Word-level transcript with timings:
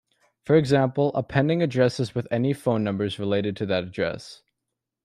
For 0.41 0.55
example, 0.55 1.11
appending 1.13 1.61
addresses 1.61 2.15
with 2.15 2.27
any 2.31 2.53
phone 2.53 2.83
numbers 2.83 3.19
related 3.19 3.55
to 3.57 3.67
that 3.67 3.83
address. 3.83 4.41